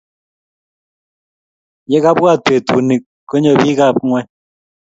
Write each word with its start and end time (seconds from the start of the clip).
Ye 1.91 1.97
kabwat 2.03 2.39
betuni, 2.49 2.95
konyio 3.27 3.53
pek 3.61 3.79
ab 3.85 3.95
kong' 4.01 4.27